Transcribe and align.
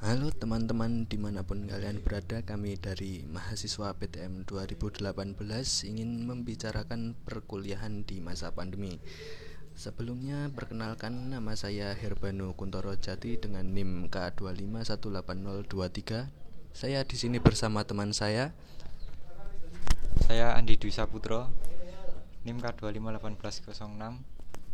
Halo 0.00 0.32
teman-teman 0.32 1.04
di 1.04 1.20
mana 1.20 1.44
pun 1.44 1.68
kalian 1.68 2.00
berada 2.00 2.40
Kami 2.40 2.80
dari 2.80 3.20
mahasiswa 3.28 3.92
PTM 3.92 4.48
2018 4.48 5.12
ingin 5.92 6.24
membicarakan 6.24 7.12
perkuliahan 7.28 8.08
di 8.08 8.24
masa 8.24 8.48
pandemi. 8.48 8.96
Sebelumnya 9.76 10.48
perkenalkan 10.56 11.28
nama 11.28 11.52
saya 11.52 11.92
Herbano 11.92 12.56
Kuntoro 12.56 12.96
Jati 12.96 13.44
dengan 13.44 13.76
NIM 13.76 14.08
K251803 14.08 16.32
Saya 16.72 17.04
di 17.04 17.16
sini 17.20 17.36
bersama 17.36 17.84
teman 17.84 18.16
saya. 18.16 18.56
Saya 20.24 20.56
Andi 20.56 20.80
Dwi 20.80 20.96
Saputro 20.96 21.52
NIM 22.48 22.56
K251806 22.56 23.84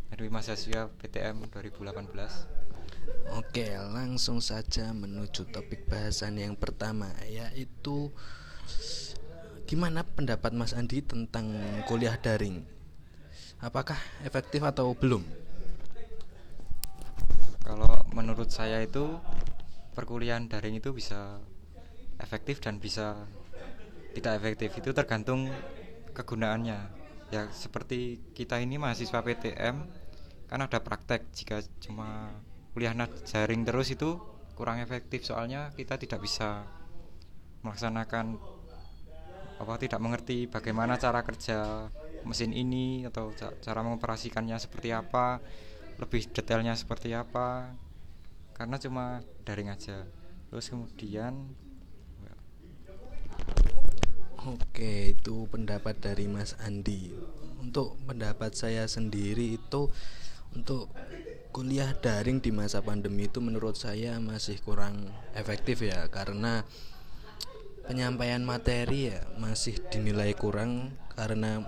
dari 0.06 0.30
mahasiswa 0.30 0.86
PTM 0.86 1.50
2018 1.50 2.65
Oke, 3.36 3.72
langsung 3.72 4.40
saja 4.44 4.92
menuju 4.92 5.48
topik 5.52 5.88
bahasan 5.90 6.38
yang 6.40 6.54
pertama 6.56 7.10
yaitu 7.26 8.12
gimana 9.66 10.06
pendapat 10.06 10.54
Mas 10.54 10.72
Andi 10.72 11.02
tentang 11.02 11.50
kuliah 11.90 12.14
daring? 12.16 12.62
Apakah 13.58 13.98
efektif 14.22 14.62
atau 14.62 14.94
belum? 14.94 15.24
Kalau 17.66 18.06
menurut 18.14 18.52
saya 18.52 18.78
itu 18.84 19.18
perkuliahan 19.96 20.46
daring 20.46 20.78
itu 20.78 20.94
bisa 20.94 21.42
efektif 22.22 22.62
dan 22.62 22.78
bisa 22.78 23.26
tidak 24.14 24.38
efektif. 24.38 24.70
Itu 24.76 24.94
tergantung 24.94 25.50
kegunaannya. 26.14 26.80
Ya 27.34 27.50
seperti 27.50 28.22
kita 28.38 28.62
ini 28.62 28.78
mahasiswa 28.78 29.18
PTM 29.18 29.76
kan 30.46 30.60
ada 30.62 30.78
praktek 30.78 31.26
jika 31.34 31.58
cuma 31.82 32.30
kuliah 32.76 32.92
jaring 33.24 33.64
terus 33.64 33.88
itu 33.88 34.20
kurang 34.52 34.84
efektif. 34.84 35.24
Soalnya 35.24 35.72
kita 35.72 35.96
tidak 35.96 36.20
bisa 36.20 36.68
melaksanakan 37.64 38.36
apa 39.56 39.80
tidak 39.80 39.96
mengerti 40.04 40.44
bagaimana 40.44 41.00
cara 41.00 41.24
kerja 41.24 41.88
mesin 42.28 42.52
ini 42.52 43.08
atau 43.08 43.32
cara 43.32 43.80
mengoperasikannya 43.80 44.60
seperti 44.60 44.92
apa 44.92 45.40
lebih 45.96 46.28
detailnya 46.28 46.76
seperti 46.76 47.16
apa. 47.16 47.72
Karena 48.52 48.76
cuma 48.76 49.24
daring 49.48 49.72
aja. 49.72 50.04
Terus 50.52 50.68
kemudian 50.68 51.56
Oke, 54.46 55.16
itu 55.16 55.48
pendapat 55.50 55.98
dari 55.98 56.30
Mas 56.30 56.54
Andi. 56.62 57.10
Untuk 57.58 57.98
pendapat 58.06 58.54
saya 58.54 58.86
sendiri 58.86 59.58
itu 59.58 59.90
untuk 60.54 60.92
kuliah 61.56 61.96
daring 61.96 62.44
di 62.44 62.52
masa 62.52 62.84
pandemi 62.84 63.32
itu 63.32 63.40
menurut 63.40 63.80
saya 63.80 64.20
masih 64.20 64.60
kurang 64.60 65.08
efektif 65.32 65.80
ya 65.80 66.04
karena 66.12 66.68
penyampaian 67.88 68.44
materi 68.44 69.08
ya 69.08 69.24
masih 69.40 69.80
dinilai 69.88 70.36
kurang 70.36 70.92
karena 71.16 71.64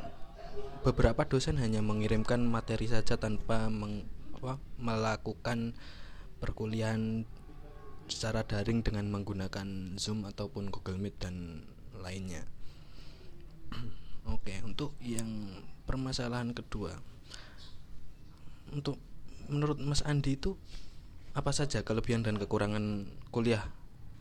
beberapa 0.84 1.24
dosen 1.24 1.56
hanya 1.56 1.80
mengirimkan 1.80 2.44
materi 2.44 2.84
saja 2.84 3.16
tanpa 3.16 3.72
meng, 3.72 4.04
apa, 4.36 4.60
melakukan 4.76 5.72
perkuliahan 6.36 7.24
secara 8.12 8.44
daring 8.44 8.84
dengan 8.84 9.08
menggunakan 9.08 9.96
Zoom 9.96 10.28
ataupun 10.28 10.68
Google 10.68 11.00
Meet 11.00 11.16
dan 11.16 11.64
lainnya. 11.96 12.44
Oke, 14.28 14.52
untuk 14.68 14.92
yang 15.00 15.48
permasalahan 15.88 16.52
kedua. 16.52 16.92
Untuk 18.68 19.00
menurut 19.48 19.80
Mas 19.80 20.04
Andi 20.04 20.36
itu 20.36 20.54
apa 21.32 21.52
saja 21.52 21.84
kelebihan 21.84 22.24
dan 22.24 22.36
kekurangan 22.36 23.08
kuliah 23.32 23.64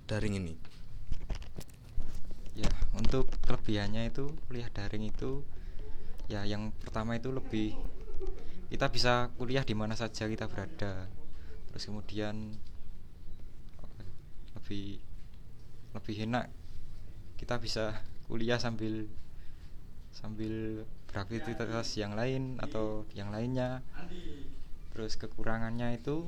daring 0.07 0.39
ini? 0.39 0.55
Ya, 2.57 2.71
untuk 2.97 3.29
kelebihannya 3.45 4.09
itu 4.09 4.33
kuliah 4.49 4.67
daring 4.73 5.05
itu 5.05 5.45
ya 6.27 6.43
yang 6.43 6.75
pertama 6.83 7.15
itu 7.15 7.31
lebih 7.31 7.77
kita 8.67 8.91
bisa 8.91 9.31
kuliah 9.39 9.63
di 9.63 9.75
mana 9.77 9.95
saja 9.95 10.27
kita 10.27 10.49
berada. 10.49 11.07
Terus 11.71 11.83
kemudian 11.87 12.57
lebih 14.57 14.99
lebih 15.95 16.15
enak 16.27 16.51
kita 17.39 17.55
bisa 17.61 18.03
kuliah 18.27 18.59
sambil 18.59 19.07
sambil 20.11 20.83
beraktivitas 21.07 21.95
yang 21.95 22.17
lain 22.17 22.57
atau 22.59 23.05
yang 23.13 23.31
lainnya 23.31 23.85
terus 24.97 25.13
kekurangannya 25.21 26.01
itu 26.01 26.25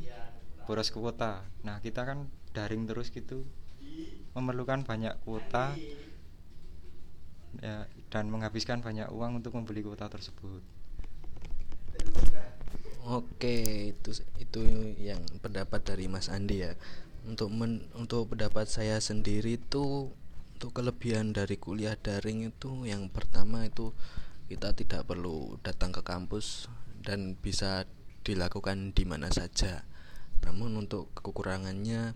boros 0.70 0.94
kuota. 0.94 1.42
Nah 1.66 1.82
kita 1.82 2.06
kan 2.06 2.30
daring 2.54 2.86
terus 2.86 3.10
gitu. 3.10 3.50
Memerlukan 4.38 4.86
banyak 4.86 5.18
kuota 5.26 5.74
ya, 7.58 7.90
dan 8.14 8.30
menghabiskan 8.30 8.86
banyak 8.86 9.10
uang 9.10 9.42
untuk 9.42 9.58
membeli 9.58 9.82
kuota 9.82 10.06
tersebut. 10.06 10.62
Oke, 13.10 13.90
itu 13.98 14.14
itu 14.38 14.62
yang 15.02 15.26
pendapat 15.42 15.82
dari 15.82 16.06
Mas 16.06 16.30
Andi 16.30 16.62
ya. 16.62 16.78
Untuk 17.26 17.50
men, 17.50 17.90
untuk 17.98 18.30
pendapat 18.38 18.70
saya 18.70 19.02
sendiri 19.02 19.58
itu 19.58 20.14
untuk 20.54 20.78
kelebihan 20.78 21.34
dari 21.34 21.58
kuliah 21.58 21.98
daring 21.98 22.54
itu 22.54 22.86
yang 22.86 23.10
pertama 23.10 23.66
itu 23.66 23.98
kita 24.46 24.78
tidak 24.78 25.10
perlu 25.10 25.58
datang 25.66 25.90
ke 25.90 26.06
kampus 26.06 26.70
dan 27.02 27.34
bisa 27.34 27.90
dilakukan 28.24 28.92
di 28.96 29.04
mana 29.08 29.32
saja. 29.32 29.84
Namun 30.44 30.76
untuk 30.76 31.12
kekurangannya 31.20 32.16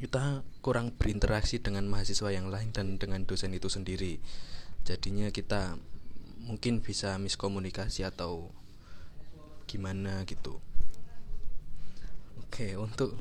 kita 0.00 0.40
kurang 0.64 0.96
berinteraksi 0.96 1.60
dengan 1.60 1.84
mahasiswa 1.84 2.32
yang 2.32 2.48
lain 2.48 2.72
dan 2.72 2.96
dengan 2.96 3.28
dosen 3.28 3.52
itu 3.52 3.68
sendiri. 3.68 4.16
Jadinya 4.88 5.28
kita 5.28 5.76
mungkin 6.40 6.80
bisa 6.80 7.20
miskomunikasi 7.20 8.08
atau 8.08 8.48
gimana 9.68 10.24
gitu. 10.24 10.56
Oke, 12.40 12.74
untuk 12.80 13.14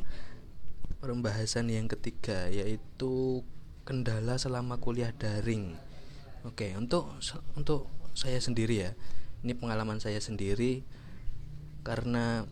pembahasan 1.04 1.68
yang 1.68 1.92
ketiga 1.92 2.48
yaitu 2.48 3.44
kendala 3.84 4.40
selama 4.40 4.80
kuliah 4.80 5.12
daring. 5.12 5.76
Oke, 6.48 6.72
untuk 6.80 7.12
untuk 7.60 7.92
saya 8.16 8.40
sendiri 8.40 8.88
ya. 8.88 8.92
Ini 9.44 9.56
pengalaman 9.56 10.00
saya 10.04 10.20
sendiri 10.20 10.84
karena 11.90 12.46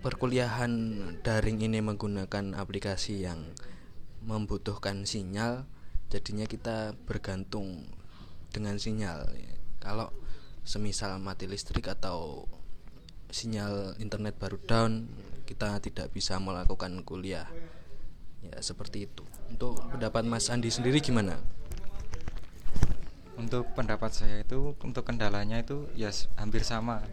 perkuliahan 0.00 0.72
daring 1.20 1.60
ini 1.60 1.84
menggunakan 1.84 2.56
aplikasi 2.56 3.28
yang 3.28 3.52
membutuhkan 4.24 5.04
sinyal 5.04 5.68
jadinya 6.08 6.48
kita 6.48 6.96
bergantung 7.04 7.84
dengan 8.48 8.80
sinyal. 8.80 9.28
Kalau 9.76 10.08
semisal 10.64 11.20
mati 11.20 11.44
listrik 11.44 11.84
atau 11.92 12.48
sinyal 13.28 14.00
internet 14.00 14.40
baru 14.40 14.56
down 14.64 15.04
kita 15.44 15.84
tidak 15.84 16.16
bisa 16.16 16.40
melakukan 16.40 17.04
kuliah. 17.04 17.44
Ya 18.40 18.56
seperti 18.64 19.04
itu. 19.04 19.20
Untuk 19.52 19.76
pendapat 19.92 20.24
Mas 20.24 20.48
Andi 20.48 20.72
sendiri 20.72 21.04
gimana? 21.04 21.36
Untuk 23.36 23.68
pendapat 23.76 24.16
saya 24.16 24.40
itu 24.40 24.72
untuk 24.80 25.04
kendalanya 25.04 25.60
itu 25.60 25.92
ya 25.92 26.08
hampir 26.40 26.64
sama 26.64 27.04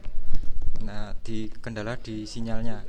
di 1.27 1.51
kendala 1.59 1.99
di 1.99 2.23
sinyalnya. 2.23 2.87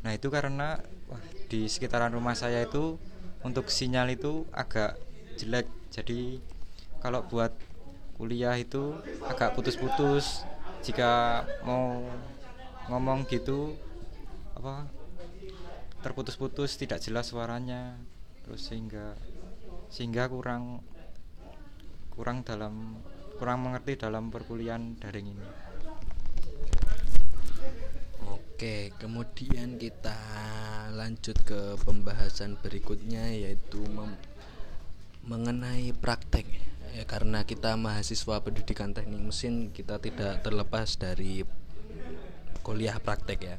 Nah 0.00 0.16
itu 0.16 0.32
karena 0.32 0.80
wah, 1.12 1.20
di 1.52 1.68
sekitaran 1.68 2.16
rumah 2.16 2.32
saya 2.32 2.64
itu 2.64 2.96
untuk 3.44 3.68
sinyal 3.68 4.08
itu 4.08 4.48
agak 4.48 4.96
jelek. 5.36 5.68
Jadi 5.92 6.40
kalau 7.04 7.20
buat 7.28 7.52
kuliah 8.16 8.56
itu 8.56 8.96
agak 9.28 9.52
putus-putus. 9.52 10.48
Jika 10.80 11.44
mau 11.68 12.00
ngomong 12.88 13.28
gitu 13.28 13.76
apa 14.56 14.88
terputus-putus 16.00 16.80
tidak 16.80 17.04
jelas 17.04 17.28
suaranya. 17.28 18.00
Terus 18.48 18.72
sehingga 18.72 19.12
sehingga 19.92 20.32
kurang 20.32 20.80
kurang 22.16 22.40
dalam 22.40 22.96
kurang 23.36 23.68
mengerti 23.68 24.00
dalam 24.00 24.32
perkuliahan 24.32 24.96
daring 24.96 25.36
ini 25.36 25.69
Oke, 28.60 28.92
kemudian 29.00 29.80
kita 29.80 30.12
lanjut 30.92 31.32
ke 31.48 31.80
pembahasan 31.80 32.60
berikutnya 32.60 33.32
yaitu 33.32 33.80
mengenai 35.24 35.96
praktek. 35.96 36.44
Ya, 36.92 37.08
karena 37.08 37.48
kita 37.48 37.80
mahasiswa 37.80 38.44
pendidikan 38.44 38.92
teknik 38.92 39.16
mesin, 39.16 39.72
kita 39.72 39.96
tidak 39.96 40.44
terlepas 40.44 41.00
dari 41.00 41.48
kuliah 42.60 43.00
praktek 43.00 43.40
ya. 43.40 43.56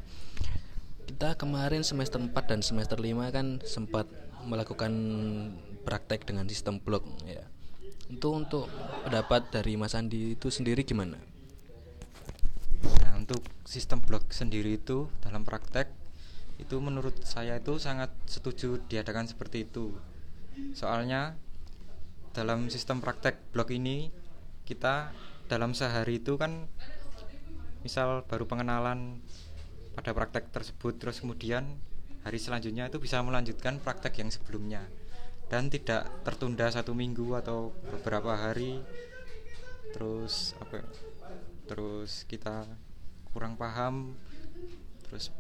Kita 1.10 1.34
kemarin 1.34 1.82
semester 1.82 2.22
4 2.22 2.38
dan 2.46 2.62
semester 2.62 3.02
5 3.02 3.34
kan 3.34 3.58
sempat 3.66 4.06
melakukan 4.46 4.94
praktek 5.82 6.30
dengan 6.30 6.46
sistem 6.46 6.78
blok 6.78 7.10
ya. 7.26 7.42
Untuk 8.06 8.38
untuk 8.38 8.66
pendapat 9.10 9.50
dari 9.50 9.82
Mas 9.82 9.98
Andi 9.98 10.38
itu 10.38 10.54
sendiri 10.54 10.86
gimana? 10.86 11.31
Untuk 13.32 13.48
sistem 13.64 14.04
blok 14.04 14.28
sendiri 14.36 14.76
itu 14.76 15.08
dalam 15.24 15.48
praktek 15.48 15.88
itu 16.60 16.76
menurut 16.84 17.16
saya 17.24 17.64
itu 17.64 17.80
sangat 17.80 18.12
setuju 18.28 18.84
diadakan 18.92 19.24
seperti 19.24 19.64
itu. 19.64 19.96
Soalnya 20.76 21.40
dalam 22.36 22.68
sistem 22.68 23.00
praktek 23.00 23.40
blok 23.56 23.72
ini 23.72 24.12
kita 24.68 25.16
dalam 25.48 25.72
sehari 25.72 26.20
itu 26.20 26.36
kan 26.36 26.68
misal 27.88 28.28
baru 28.28 28.44
pengenalan 28.52 29.24
pada 29.96 30.12
praktek 30.12 30.52
tersebut 30.52 31.00
terus 31.00 31.24
kemudian 31.24 31.80
hari 32.28 32.36
selanjutnya 32.36 32.92
itu 32.92 33.00
bisa 33.00 33.24
melanjutkan 33.24 33.80
praktek 33.80 34.20
yang 34.20 34.28
sebelumnya. 34.28 34.84
Dan 35.48 35.72
tidak 35.72 36.04
tertunda 36.28 36.68
satu 36.68 36.92
minggu 36.92 37.32
atau 37.40 37.72
beberapa 37.96 38.36
hari 38.36 38.84
terus 39.96 40.52
apa 40.60 40.84
ya, 40.84 40.88
terus 41.72 42.28
kita 42.28 42.68
kurang 43.32 43.56
paham 43.56 44.16
terus 45.08 45.32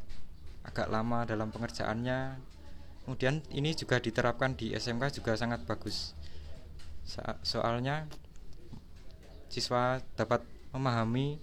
agak 0.63 0.87
lama 0.91 1.23
dalam 1.23 1.51
pengerjaannya. 1.51 2.39
Kemudian 3.03 3.41
ini 3.49 3.73
juga 3.73 3.97
diterapkan 3.97 4.53
di 4.53 4.71
SMK 4.77 5.21
juga 5.21 5.33
sangat 5.33 5.65
bagus. 5.65 6.13
Soalnya 7.41 8.05
siswa 9.51 9.99
dapat 10.15 10.45
memahami 10.71 11.41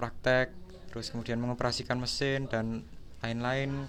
praktek 0.00 0.54
terus 0.88 1.12
kemudian 1.12 1.36
mengoperasikan 1.36 2.00
mesin 2.00 2.48
dan 2.48 2.86
lain-lain 3.20 3.84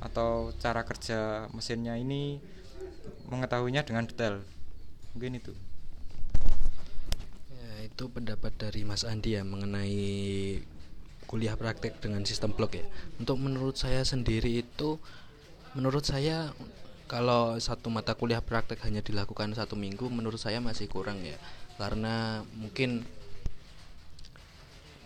atau 0.00 0.50
cara 0.56 0.82
kerja 0.82 1.50
mesinnya 1.52 1.94
ini 2.00 2.40
mengetahuinya 3.28 3.84
dengan 3.84 4.08
detail. 4.08 4.40
Mungkin 5.12 5.36
itu. 5.36 5.52
Ya, 7.52 7.84
itu 7.84 8.04
pendapat 8.08 8.56
dari 8.56 8.88
Mas 8.88 9.04
Andi 9.04 9.36
ya 9.36 9.44
mengenai 9.44 10.00
kuliah 11.32 11.56
praktek 11.56 11.96
dengan 12.04 12.28
sistem 12.28 12.52
blok 12.52 12.76
ya. 12.76 12.84
Untuk 13.16 13.40
menurut 13.40 13.80
saya 13.80 14.04
sendiri 14.04 14.60
itu 14.60 15.00
menurut 15.72 16.04
saya 16.04 16.52
kalau 17.08 17.56
satu 17.56 17.88
mata 17.88 18.12
kuliah 18.12 18.44
praktek 18.44 18.84
hanya 18.84 19.00
dilakukan 19.00 19.56
satu 19.56 19.76
minggu 19.76 20.08
menurut 20.12 20.36
saya 20.36 20.60
masih 20.60 20.88
kurang 20.88 21.20
ya 21.24 21.36
karena 21.80 22.44
mungkin 22.56 23.04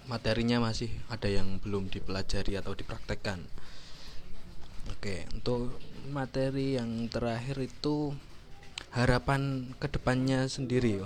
materinya 0.06 0.62
masih 0.62 0.90
ada 1.10 1.26
yang 1.26 1.58
belum 1.62 1.90
dipelajari 1.90 2.58
atau 2.58 2.78
dipraktekkan 2.78 3.42
oke 4.90 5.14
untuk 5.34 5.74
materi 6.10 6.78
yang 6.78 7.10
terakhir 7.10 7.58
itu 7.58 8.14
harapan 8.94 9.74
ke 9.82 9.90
depannya 9.90 10.46
sendiri 10.46 11.02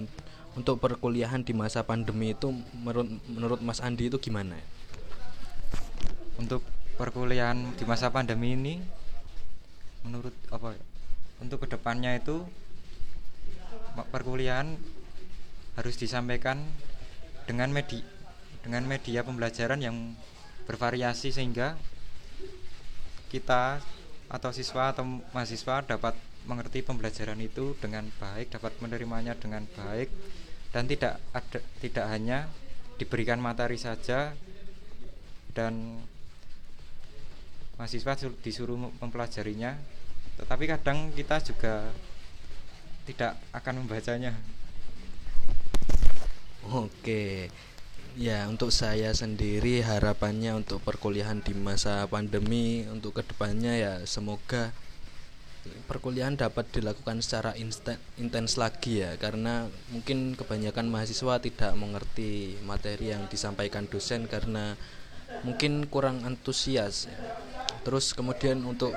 untuk 0.52 0.84
perkuliahan 0.84 1.40
di 1.40 1.56
masa 1.56 1.80
pandemi 1.80 2.36
itu 2.36 2.52
menurut 2.76 3.08
menurut 3.24 3.60
Mas 3.64 3.80
Andi 3.80 4.12
itu 4.12 4.20
gimana 4.20 4.58
ya? 4.58 4.66
Untuk 6.40 6.64
perkuliahan 6.96 7.76
di 7.76 7.84
masa 7.84 8.08
pandemi 8.08 8.56
ini 8.56 8.80
menurut 10.08 10.32
apa 10.48 10.72
untuk 11.44 11.60
ke 11.64 11.68
depannya 11.68 12.16
itu 12.16 12.40
perkuliahan 14.08 14.80
harus 15.76 15.94
disampaikan 16.00 16.64
dengan 17.44 17.68
media 17.68 18.00
dengan 18.64 18.84
media 18.88 19.20
pembelajaran 19.20 19.80
yang 19.80 20.16
bervariasi 20.64 21.32
sehingga 21.32 21.76
kita 23.32 23.80
atau 24.30 24.50
siswa 24.54 24.94
atau 24.94 25.04
mahasiswa 25.34 25.82
dapat 25.84 26.14
mengerti 26.46 26.80
pembelajaran 26.80 27.36
itu 27.42 27.76
dengan 27.82 28.08
baik, 28.16 28.54
dapat 28.54 28.72
menerimanya 28.80 29.36
dengan 29.36 29.66
baik 29.76 30.08
dan 30.70 30.86
tidak 30.86 31.18
ada 31.34 31.58
tidak 31.82 32.06
hanya 32.08 32.46
diberikan 32.96 33.42
materi 33.42 33.76
saja 33.80 34.32
dan 35.50 36.04
mahasiswa 37.80 38.28
disuruh 38.44 38.76
mempelajarinya 38.76 39.80
tetapi 40.36 40.64
kadang 40.68 41.12
kita 41.16 41.40
juga 41.40 41.88
tidak 43.04 43.36
akan 43.52 43.84
membacanya. 43.84 44.32
Oke. 46.72 47.52
Ya 48.18 48.48
untuk 48.50 48.74
saya 48.74 49.14
sendiri 49.14 49.86
harapannya 49.86 50.56
untuk 50.58 50.82
perkuliahan 50.82 51.40
di 51.46 51.54
masa 51.54 52.04
pandemi 52.10 52.82
untuk 52.90 53.16
ke 53.16 53.22
depannya 53.22 53.78
ya 53.78 53.92
semoga 54.02 54.74
perkuliahan 55.86 56.34
dapat 56.34 56.66
dilakukan 56.74 57.22
secara 57.22 57.54
intens 58.18 58.58
lagi 58.58 59.04
ya 59.06 59.14
karena 59.14 59.68
mungkin 59.94 60.34
kebanyakan 60.34 60.90
mahasiswa 60.90 61.38
tidak 61.38 61.72
mengerti 61.78 62.58
materi 62.66 63.14
yang 63.14 63.30
disampaikan 63.30 63.86
dosen 63.86 64.26
karena 64.26 64.74
mungkin 65.46 65.86
kurang 65.86 66.26
antusias 66.26 67.06
terus 67.82 68.12
kemudian 68.12 68.60
untuk 68.66 68.92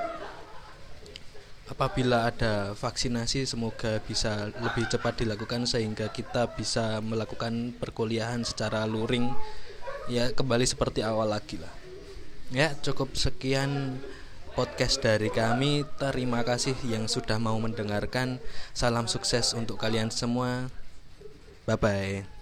apabila 1.72 2.28
ada 2.30 2.76
vaksinasi 2.76 3.48
semoga 3.48 3.98
bisa 4.04 4.52
lebih 4.62 4.86
cepat 4.92 5.24
dilakukan 5.24 5.64
sehingga 5.66 6.12
kita 6.12 6.54
bisa 6.54 7.00
melakukan 7.00 7.74
perkuliahan 7.80 8.44
secara 8.44 8.84
luring. 8.86 9.32
Ya 10.12 10.30
kembali 10.36 10.68
seperti 10.68 11.00
awal 11.02 11.32
lagi 11.32 11.58
lah. 11.58 11.72
Ya 12.52 12.76
cukup 12.84 13.16
sekian 13.16 13.98
podcast 14.54 15.02
dari 15.02 15.32
kami. 15.32 15.88
Terima 15.98 16.44
kasih 16.44 16.76
yang 16.86 17.10
sudah 17.10 17.40
mau 17.40 17.56
mendengarkan. 17.58 18.38
Salam 18.76 19.08
sukses 19.10 19.56
untuk 19.56 19.80
kalian 19.80 20.12
semua. 20.12 20.68
Bye 21.64 21.80
bye 21.80 22.24